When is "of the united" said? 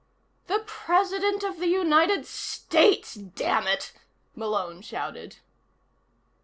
1.43-2.25